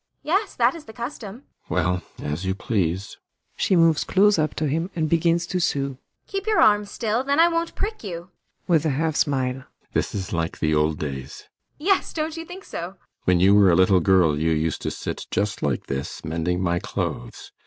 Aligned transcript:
ASTA. 0.25 0.27
Yes, 0.27 0.55
that 0.55 0.73
is 0.73 0.85
the 0.85 0.93
custom. 0.93 1.43
ALLMERS. 1.69 1.69
Well 1.69 2.01
as 2.23 2.43
you 2.43 2.55
please. 2.55 3.17
[She 3.55 3.75
moves 3.75 4.03
close 4.03 4.39
up 4.39 4.55
to 4.55 4.67
him 4.67 4.89
and 4.95 5.07
begins 5.07 5.45
to 5.45 5.59
sew.] 5.59 5.89
ASTA. 5.89 5.97
Keep 6.25 6.47
your 6.47 6.59
arm 6.59 6.85
still 6.85 7.23
then 7.23 7.39
I 7.39 7.47
won't 7.47 7.75
prick 7.75 8.03
you. 8.03 8.15
ALLMERS. 8.15 8.29
[With 8.67 8.85
a 8.85 8.89
half 8.89 9.15
smile.] 9.15 9.65
This 9.93 10.15
is 10.15 10.33
like 10.33 10.57
the 10.57 10.73
old 10.73 10.97
days. 10.97 11.43
ASTA. 11.43 11.49
Yes, 11.85 12.13
don't 12.13 12.35
you 12.35 12.45
think 12.45 12.65
so? 12.65 12.79
ALLMERS. 12.79 12.97
When 13.25 13.39
you 13.41 13.53
were 13.53 13.69
a 13.69 13.75
little 13.75 13.99
girl 13.99 14.39
you 14.39 14.49
used 14.53 14.81
to 14.81 14.89
sit 14.89 15.27
just 15.29 15.61
like 15.61 15.85
this, 15.85 16.25
mending 16.25 16.63
my 16.63 16.79
clothes. 16.79 17.51